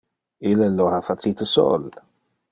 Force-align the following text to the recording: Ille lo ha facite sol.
Ille 0.51 0.69
lo 0.77 0.87
ha 0.93 1.01
facite 1.09 1.47
sol. 1.51 1.85